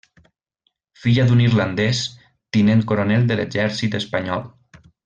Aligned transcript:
Filla 1.01 1.25
d'un 1.31 1.43
irlandès, 1.43 2.01
tinent 2.57 2.85
coronel 2.93 3.31
de 3.33 3.41
l'exèrcit 3.43 4.03
espanyol. 4.05 4.47